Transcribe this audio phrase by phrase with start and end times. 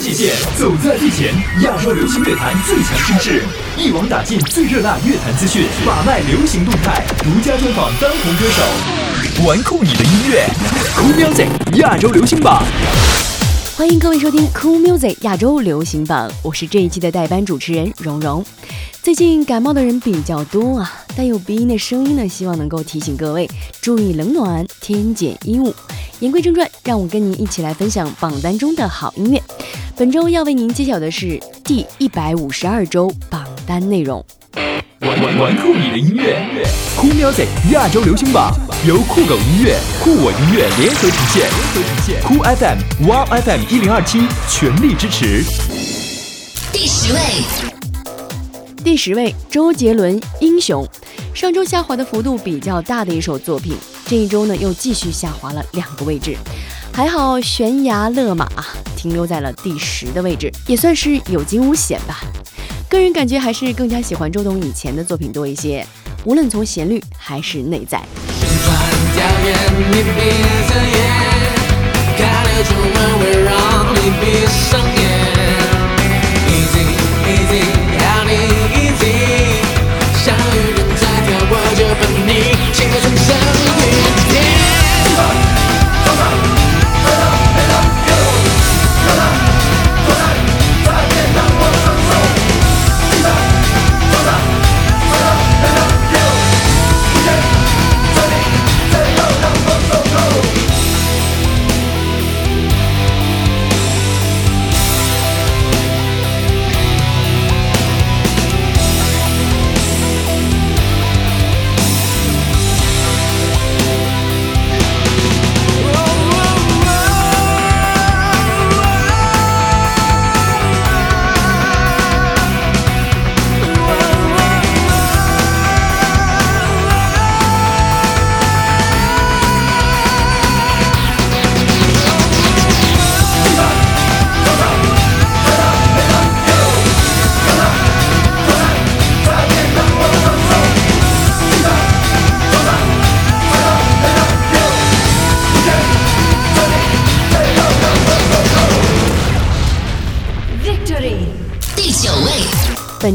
[0.00, 3.42] 界限，走在最前，亚洲流行乐坛最强声势，
[3.76, 10.46] 一网打尽最热辣乐坛资讯，把脉流行动态，独家专访当红歌手，玩酷你的音乐
[10.96, 12.64] ，Cool Music 亚洲流行榜。
[13.76, 18.42] 欢迎各位收听 Cool Music 亚洲流行榜，我是这一期的代班主持人蓉蓉。
[19.02, 23.48] 最近感冒的人比较多啊，带有鼻音的声音呢，希望能够提醒各位
[23.80, 25.74] 注意冷暖，添减衣物。
[26.20, 29.42] 言归正传，让我跟您一起来分享榜单中的好音乐。
[29.96, 34.24] 本周要为您揭晓的是第一百五十二周榜单内容。
[35.00, 36.38] 玩玩玩酷你的音乐
[36.98, 38.54] ，Cool Music 亚洲流行榜
[38.86, 42.22] 由酷狗音乐、酷我音乐联合呈现，联合呈现。
[42.22, 45.42] 酷 FM、Wow FM 一零二七全力支持。
[46.70, 47.18] 第十位，
[48.82, 50.82] 第十位，周杰伦《英雄》，
[51.38, 53.76] 上周下滑的幅度比较大的一首作品，
[54.06, 56.34] 这一周呢又继续下滑了两个位置，
[56.92, 58.48] 还好悬崖勒马，
[58.96, 62.20] 停留在了第十的位置，也算是有惊无险吧。
[62.88, 65.86] 个人感觉还是更加喜欢周董以前的作品多一些，
[66.24, 68.02] 无论从旋律还是内在。
[74.20, 75.09] 闭上眼。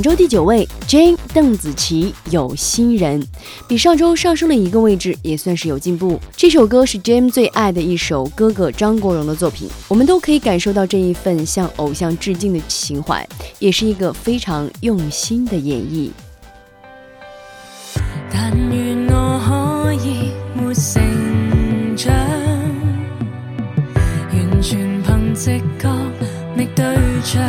[0.05, 3.25] 周第九位，Jane 邓紫棋有心人，
[3.67, 6.21] 比上周上升了一个位置，也算是有进步。
[6.37, 13.27] 这首歌是 Jane 最爱的一首哥哥张国荣的作品，我们都可以感受到这一份向偶像致敬的情怀，
[13.57, 16.11] 也是一个非常用心的演绎。
[18.31, 22.13] 但願我可以沒成長，
[23.95, 25.87] 完全憑直覺
[26.55, 26.85] 覓對
[27.23, 27.41] 象，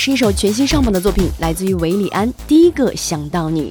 [0.00, 3.70] 是一首全新上榜的作品，来自于韦礼安，《第一个想到你》。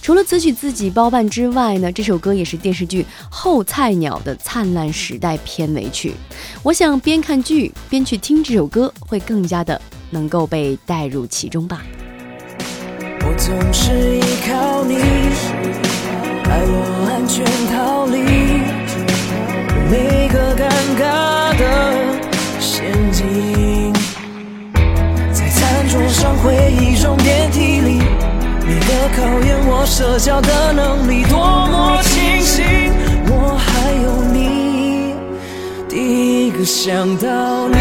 [0.00, 6.14] 除了词曲自己包办之外呢，这首歌也是电视剧《后菜鸟》的灿烂时代片尾曲。
[6.62, 9.78] 我想边看剧边去听这首歌，会更加的
[10.08, 11.82] 能够被带入其中吧。
[13.20, 14.94] 我总是依靠你，
[16.44, 18.16] 爱我安全逃离
[19.90, 20.64] 每个尴
[20.98, 21.60] 尬的
[22.58, 23.75] 陷阱。
[25.88, 28.00] 桌上、回忆中、电梯里，
[28.66, 32.92] 你的考验我社交的能力，多么庆幸
[33.28, 35.14] 我还有你。
[35.88, 37.76] 第一个想到你，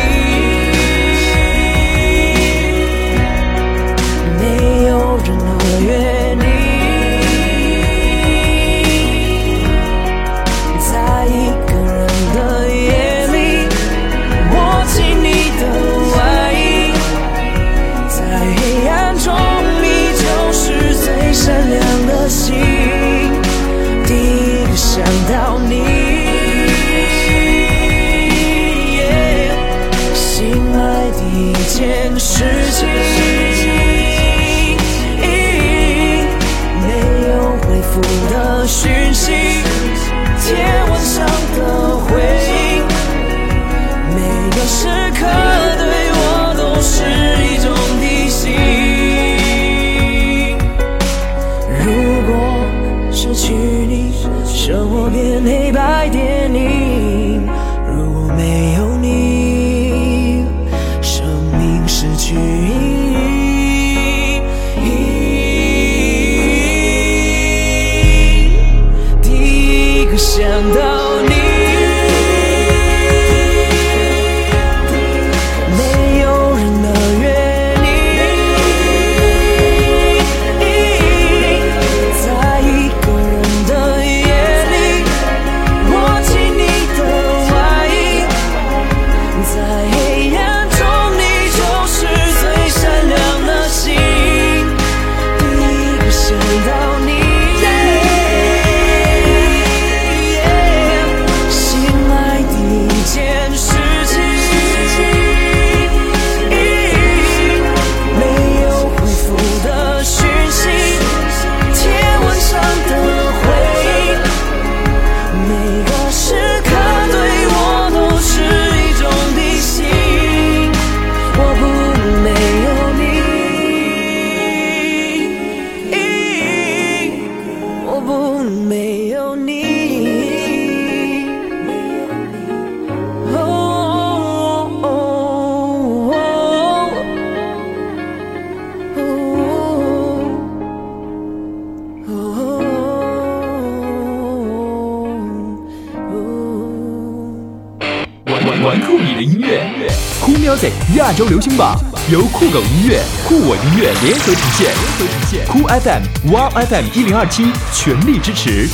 [150.96, 151.78] 亚洲流行榜
[152.10, 155.46] 由酷狗音乐、酷我音乐联合呈现，联合呈现。
[155.48, 158.66] 酷 FM、Wow FM 一零二七全力支持。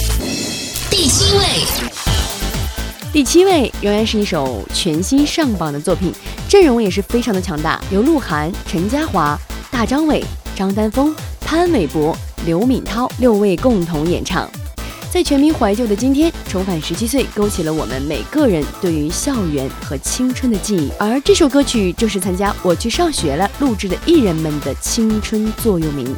[0.91, 1.45] 第七位，
[3.11, 6.13] 第七位仍然是一首全新上榜的作品，
[6.47, 9.35] 阵容也是非常的强大，由鹿晗、陈嘉华、
[9.71, 10.23] 大张伟、
[10.55, 14.47] 张丹峰、潘玮柏、刘敏涛六位共同演唱。
[15.11, 20.89] 在全民怀旧的今天，重返十七岁，勾起了我们每个人对于校园和青春的记忆。
[20.97, 26.15] 而这首歌曲就是参加《我去上学了》录制的艺人们的青春座右铭。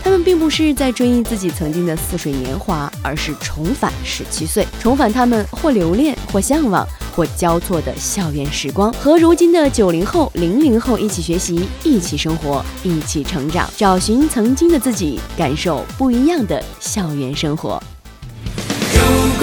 [0.00, 17.82] 他们并不是在追忆自己曾经的似水年华，而是重返十七岁，重返他们或留恋、或向往、或交错的校园时光，和如今的九零后、零零后一起学习、一起生活、一起成长，找寻曾经的自己，感受不一样的校园生活。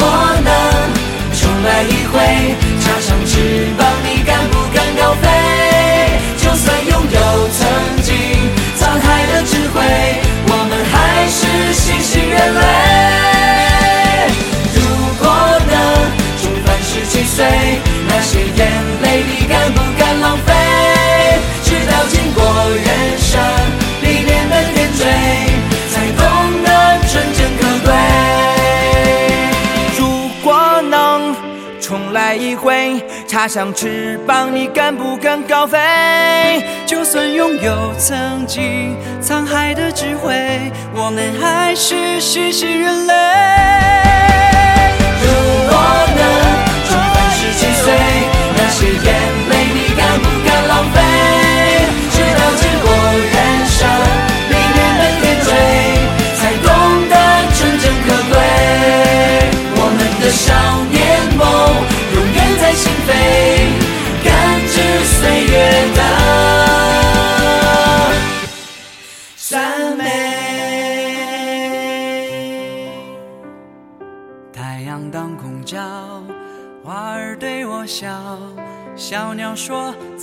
[0.01, 0.09] 果
[0.43, 0.49] 能
[1.37, 2.17] 重来一回，
[2.81, 3.37] 插上翅
[3.77, 5.29] 膀，你敢不敢高飞？
[6.37, 7.19] 就算拥有
[7.53, 7.59] 曾
[8.01, 8.09] 经
[8.79, 9.77] 沧海的智慧，
[10.47, 10.93] 我们还
[11.29, 11.39] 是
[11.73, 12.61] 新兴人类。
[14.73, 14.79] 如
[15.21, 15.23] 果
[15.69, 15.73] 能
[16.41, 17.45] 重返十七岁，
[18.07, 18.59] 那些眼
[19.03, 20.49] 泪你敢不敢浪费？
[21.63, 22.89] 直到经过人
[23.19, 23.39] 生
[33.41, 36.63] 插上翅膀，你敢不敢高飞？
[36.85, 43.80] 就算拥有曾经沧海的智慧，我们还是新兴人类。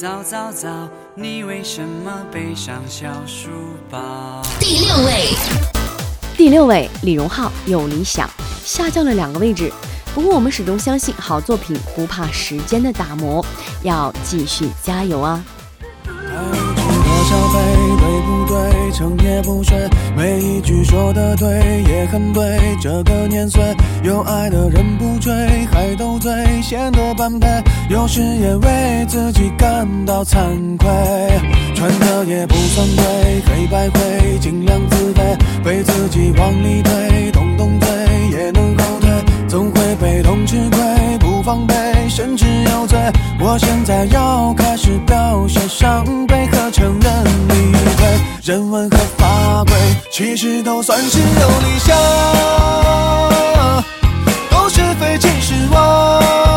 [0.09, 3.51] 早早早，你为什么背上小书
[3.91, 4.41] 包？
[4.59, 5.35] 第六位，
[6.35, 8.27] 第六位，李荣浩有理想，
[8.65, 9.71] 下降了两个位置。
[10.15, 13.45] 不过我们始终相信，好作品不怕时间的打磨，
[13.83, 15.45] 要继续加油啊！
[18.29, 18.93] 不对？
[18.93, 19.77] 成也不睡，
[20.17, 22.59] 每一句说的对，也很对。
[22.81, 23.63] 这个年岁，
[24.03, 25.33] 有爱的人不追，
[25.71, 26.31] 还斗嘴，
[26.63, 27.47] 显得般配。
[27.89, 30.89] 有时也为自己感到惭愧，
[31.75, 37.89] 穿的也不算对，黑白灰，尽量自卑，被自己往里推，动动嘴
[38.31, 39.11] 也能后退，
[40.19, 41.75] 被动吃亏，不防备，
[42.09, 42.99] 甚至有罪。
[43.39, 48.05] 我现在要开始表现伤悲和承认理亏，
[48.43, 49.73] 人文和法规
[50.11, 51.97] 其实都算是有理想，
[54.51, 56.48] 都是非其实我，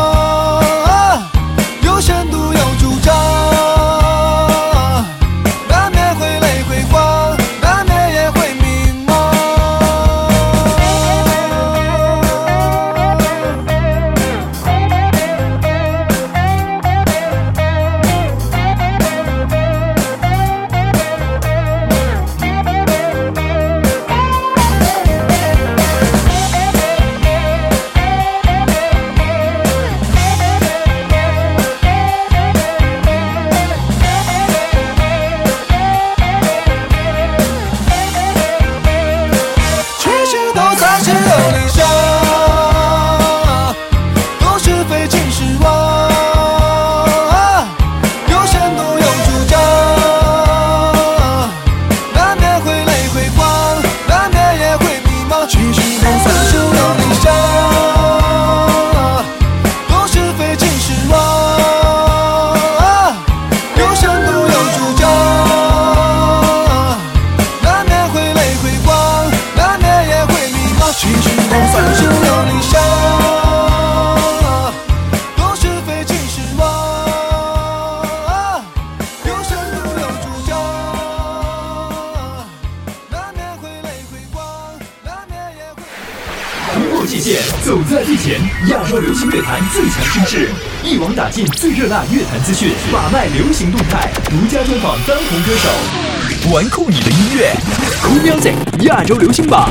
[89.02, 90.48] 流行乐坛最强声势，
[90.84, 97.52] 一网打尽最热辣乐坛资讯，把脉流行动态，独家专访当红歌手，玩酷你的音乐
[98.00, 99.68] ，Cool Music 亚洲流行榜。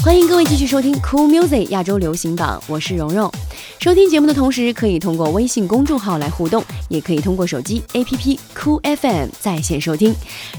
[0.00, 3.28] 欢迎各位继续收听 Cool Music 亚洲流行榜，我是蓉蓉。
[3.80, 10.14] 收听节目的同时，可以通过微信公众号来互动，也可以通过手机 APP Cool FM 在线收听。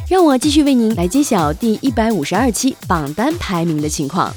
[0.09, 4.33] 让我继续为您来揭晓第一百五十二期榜单排名的情况。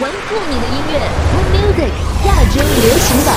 [0.00, 0.98] 玩酷你的音乐
[1.30, 1.92] ，Cool Music
[2.26, 3.36] 亚洲流行榜，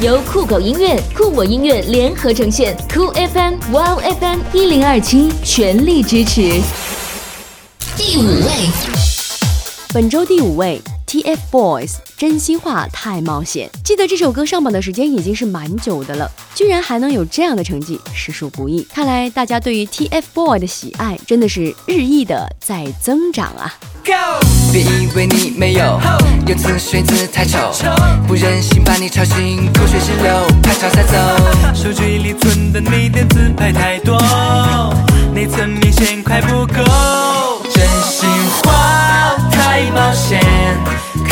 [0.00, 6.62] 由酷狗音乐、酷我音乐联合呈现，酷 FM、Wow FM 一零二七全力支持。
[7.96, 8.70] 第五位，
[9.92, 10.80] 本周第五位
[11.22, 13.70] ，TFBOYS 真心话太冒险。
[13.84, 18.82] 记得这首歌上榜的时间已经是蛮久的了，居然还能有这样的成绩，实属不易。
[18.92, 23.72] 看来大家对于 TFBOYS 的喜爱真的是日益的在增长啊
[24.04, 24.12] ！Go，！
[24.72, 26.00] 别以为你没有，
[26.46, 27.70] 有次水姿太丑，
[28.26, 31.16] 不忍心把你吵醒，口水直流，拍照撒走。
[31.74, 34.18] 手机里存的你的自拍太多，
[35.32, 36.82] 内存明显快不够。
[37.72, 38.28] 真心
[38.62, 40.40] 话太冒险，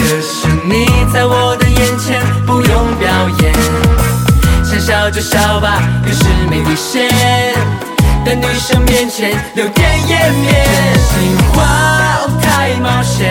[0.03, 3.09] 可是你在我的眼前不用表
[3.41, 3.55] 演，
[4.65, 7.09] 想笑就笑吧，有时没底线，
[8.27, 10.67] 在女生面前有点颜面。
[10.99, 13.31] 心话太冒险，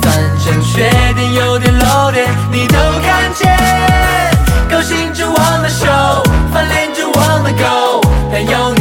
[0.00, 0.12] 反
[0.42, 3.54] 正缺点有点露点，你都看见。
[4.70, 5.86] 高兴就忘了手，
[6.52, 8.00] 翻脸就忘了狗，
[8.32, 8.73] 但有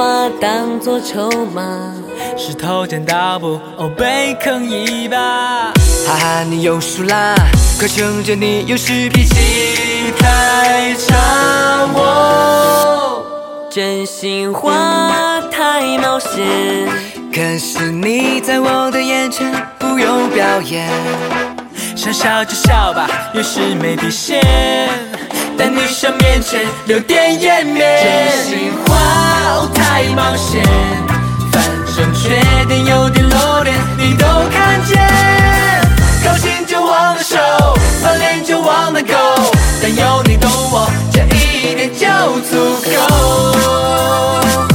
[0.00, 1.92] 话当作筹码。
[2.34, 5.18] 石头剪刀布，哦，被坑一把。
[6.06, 7.34] 哈哈，你又输啦！
[7.78, 11.86] 快承认你有时脾气太差。
[11.92, 16.30] 我真心话太冒险，
[17.30, 20.90] 可是你在我的眼前不用表演，
[21.94, 24.40] 想笑就笑吧，有时没底线，
[25.60, 28.02] 在女生面前留点颜面。
[28.02, 30.64] 真心话哦太冒险，
[31.52, 31.62] 反
[31.94, 32.30] 正缺
[32.66, 34.98] 点有点漏点，你都看见。
[36.24, 37.36] 高兴就忘了收，
[38.02, 39.14] 翻脸就忘了狗，
[39.82, 42.06] 但有你懂我，这一点就
[42.48, 42.56] 足
[42.96, 44.69] 够。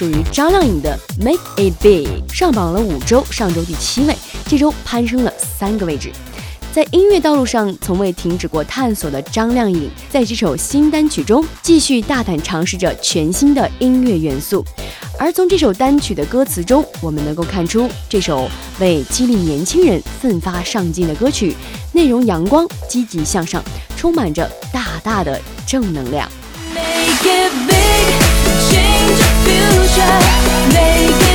[0.00, 4.16] 属于张靓颖的《Make It Big》，上榜了五周，上周第七位，
[4.48, 6.10] 这周攀升了三个位置。
[6.72, 14.64] 在音乐道路上从未停止过探索的张靓颖，在这首新单曲中继续大胆尝试着全新的音乐元素。
[15.18, 21.54] 而从这首单曲的歌词中，我们能够看出，这首为激励年轻人奋发上进的歌曲，
[21.92, 23.62] 内容阳光、积极向上，
[23.98, 26.26] 充满着大大的正能量。
[26.72, 28.19] Make it big,
[29.70, 30.02] 每着
[30.74, 31.29] 泪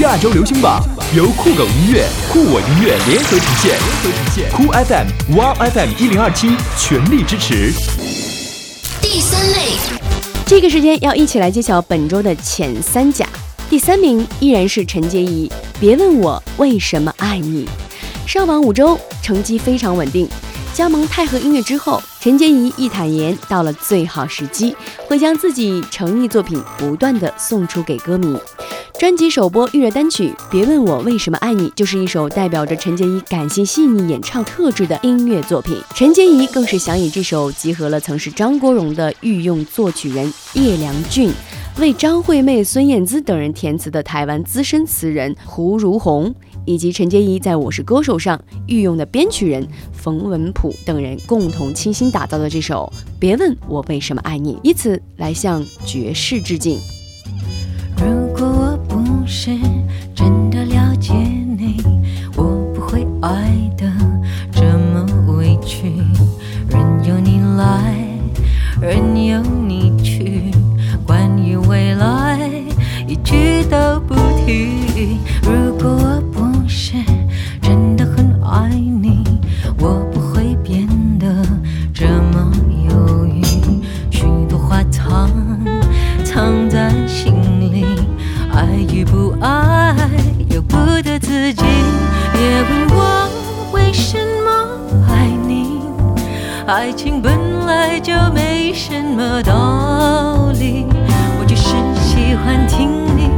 [0.00, 0.82] 亚洲流行榜
[1.14, 4.50] 由酷狗音乐、酷我音乐联合呈现，联合呈现。
[4.50, 7.70] 酷 FM、Wow FM 一零二七全力支持。
[9.02, 9.76] 第三类，
[10.46, 13.26] 这个时间要一起来揭晓本周的前三甲。
[13.68, 15.46] 第三名依然是陈洁仪，
[15.78, 17.66] 《别问我为什么爱你》，
[18.26, 20.26] 上榜五周，成绩非常稳定。
[20.72, 24.74] 加盟太和音乐之后，陈洁仪一坦言，到了最好时机，
[25.06, 28.34] 会将自己诚意作品不断的送出给歌迷。
[29.02, 35.76] 专辑首播预热单曲《别问我为什么爱你》就是一首代表着陈洁仪感性细腻演唱特质的音乐作品。
[35.92, 41.32] 陈洁仪更是想以这首集合了曾是张国荣的御用作曲人叶良俊。
[41.80, 46.32] 为张惠妹、孙燕姿等人填词的台湾资深词人胡如红，
[46.64, 52.88] 以及陈洁仪在《我是歌手》上御用的编曲人冯文谱等人共同倾心打造的这首
[53.18, 56.78] 《别问我为什么爱你》，以此来向爵士致敬。
[59.26, 59.50] 是
[60.14, 61.82] 真的了解你，
[62.36, 62.42] 我
[62.74, 63.90] 不会爱的
[64.50, 65.06] 这么
[65.36, 65.92] 委屈。
[66.68, 67.94] 任由你来，
[68.80, 70.50] 任由你去，
[71.06, 72.50] 关于未来
[73.06, 74.00] 一句都
[91.02, 91.64] 的自己。
[92.32, 93.28] 别问我
[93.72, 94.50] 为什么
[95.08, 95.80] 爱你，
[96.66, 100.86] 爱情本来就没什么道理。
[101.38, 103.28] 我就是喜欢听你，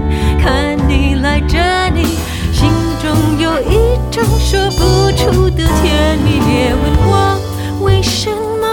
[0.40, 1.58] 看你赖着
[1.94, 2.04] 你，
[2.52, 2.70] 心
[3.02, 6.38] 中有一种说不出的甜蜜。
[6.40, 7.40] 别问我
[7.82, 8.64] 为什么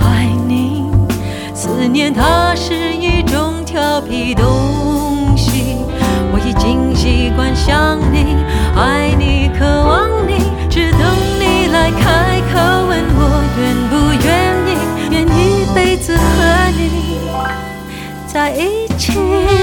[0.00, 0.90] 爱你。
[1.54, 4.34] 思念它是一种调皮
[7.66, 8.36] 想你，
[8.74, 11.00] 爱你，渴望你，只等
[11.38, 13.20] 你来开口问我
[13.58, 13.92] 愿不
[14.24, 14.28] 愿
[14.66, 14.68] 意，
[15.10, 15.38] 愿一
[15.74, 16.20] 辈子和
[16.72, 16.80] 你
[18.26, 19.59] 在一起。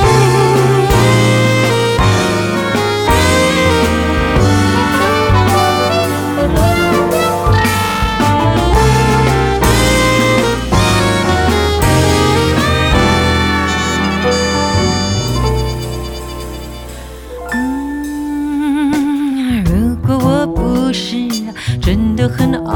[22.28, 22.67] 恨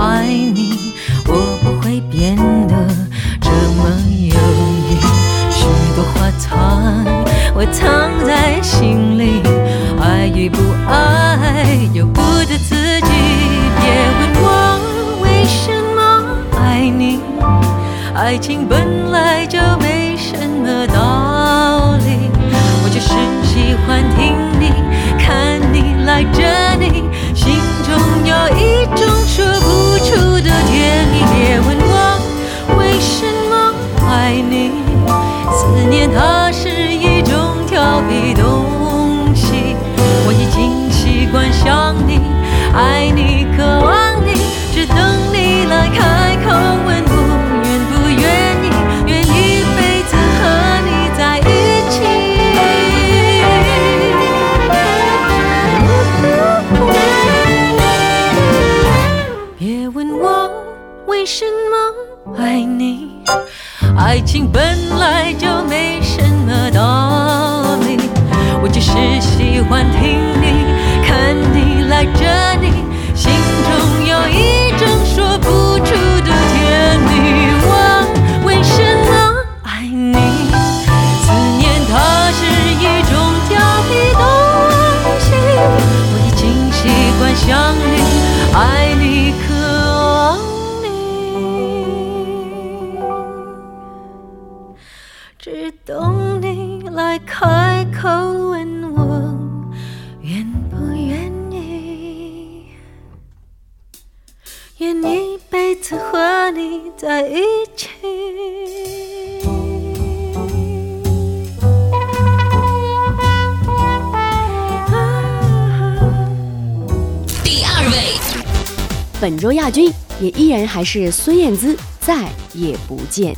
[119.22, 119.88] 本周亚军
[120.20, 123.36] 也依然还是孙燕姿，再也不见。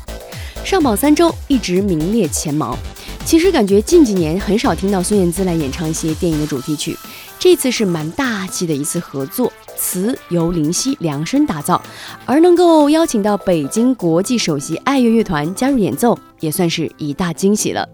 [0.64, 2.78] 上榜三周一直名列前茅。
[3.26, 6.98] 其实感觉近几年很少听到孙燕姿来演唱一些电影的主题曲，
[7.38, 11.82] 这次是蛮大气的一次合作，词由林夕量身打造，
[12.26, 17.88] 而能够邀请到北京国际首席爱乐乐团加入演奏，也算是一大惊喜了。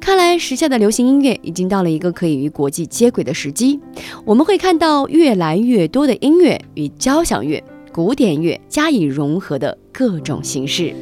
[0.00, 3.78] 看来时下的流行音乐已经到了一个可以与国际接轨的时机，
[4.24, 7.62] 我们会看到越来越多的音乐与交响乐、
[7.92, 10.94] 古典乐加以融合的各种形式。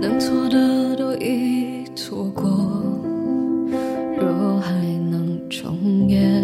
[0.00, 2.44] 能错的都已错过，
[4.18, 4.72] 若还
[5.10, 6.42] 能重演，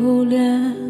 [0.00, 0.89] 留恋。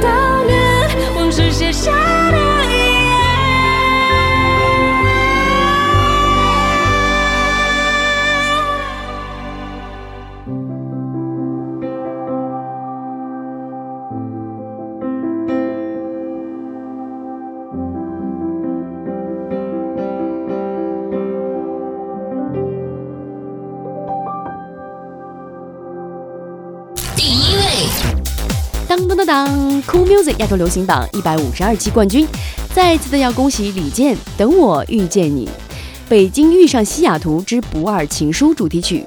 [0.00, 1.92] 悼念往事写下
[2.30, 3.12] 的遗言。
[27.14, 27.62] 第一位，
[28.88, 32.26] 当当当当，Cool Music 亚洲流行榜一百五十二期冠军，
[32.74, 35.46] 再次的要恭喜李健《等我遇见你》，
[36.08, 39.04] 北京遇上西雅图之不二情书主题曲。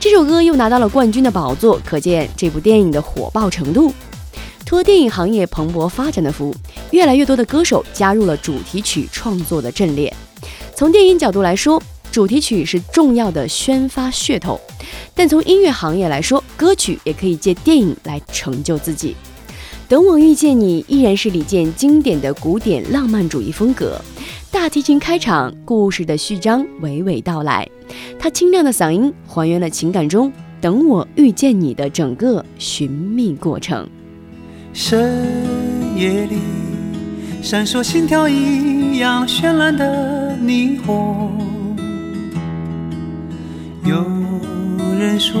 [0.00, 3.92] 这首歌又拿到了冠军的宝座，可见这部电影的火爆程度。
[4.64, 6.54] 托电影行业蓬勃发展的福，
[6.90, 10.14] 越来越多的歌手加入了主题曲创作的阵列。
[10.76, 14.60] 从电影角度来说，主题曲是重要的宣发噱头，
[15.14, 19.16] 但从音乐行业来说，歌曲也可以借电影来成就自己。
[19.88, 23.98] 等我遇见你依然是李健经典的古典浪漫主义风格，
[24.52, 27.66] 大提琴开场，故事的序章娓娓道来，
[28.18, 33.88] 他清亮的嗓音还原了情感中等我遇见你的整个寻觅过程。
[34.74, 35.24] 深
[35.96, 36.36] 夜里
[37.40, 41.32] 闪烁心跳一样绚烂的霓虹。
[43.86, 44.04] 有
[44.98, 45.40] 人说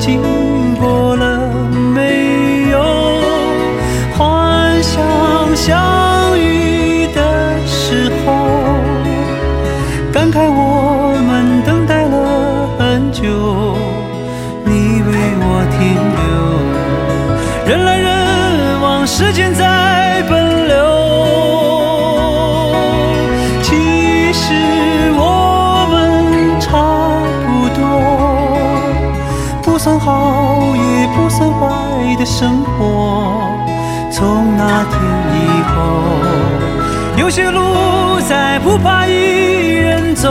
[0.00, 0.37] 你
[32.38, 33.50] 生活。
[34.12, 34.96] 从那天
[35.34, 35.74] 以后，
[37.18, 40.28] 有些路再不怕一人走。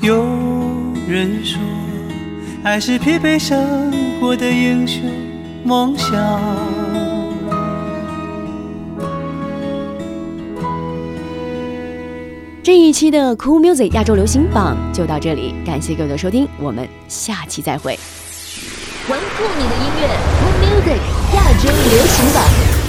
[0.00, 0.24] 有
[1.06, 1.60] 人说，
[2.62, 5.02] 爱是疲惫生活的英雄
[5.62, 6.10] 梦想。
[12.64, 17.98] 这一期的 Cool Music 亚洲流行榜就到这里，感谢各位的收听，我们下期再会。
[19.06, 20.08] 玩酷你的音乐
[20.40, 20.96] ，Cool Music
[21.34, 22.42] 亚洲流行榜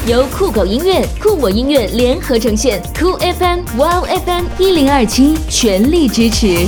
[0.08, 6.66] 由酷狗音乐、酷我音乐联合呈现，酷 FM、Wow FM 一零二七全力支持。